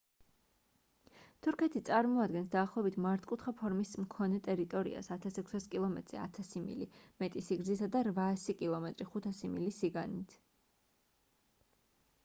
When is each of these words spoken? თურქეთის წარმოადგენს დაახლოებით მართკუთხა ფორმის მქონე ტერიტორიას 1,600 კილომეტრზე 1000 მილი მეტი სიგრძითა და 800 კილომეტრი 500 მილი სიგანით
თურქეთის 1.47 1.83
წარმოადგენს 1.89 2.47
დაახლოებით 2.55 2.97
მართკუთხა 3.05 3.53
ფორმის 3.59 3.91
მქონე 4.05 4.39
ტერიტორიას 4.47 5.11
1,600 5.17 5.69
კილომეტრზე 5.75 6.23
1000 6.39 6.57
მილი 6.65 6.89
მეტი 7.25 7.45
სიგრძითა 7.51 7.91
და 7.99 8.03
800 8.15 8.59
კილომეტრი 8.65 9.09
500 9.19 9.53
მილი 9.55 9.71
სიგანით 9.79 10.37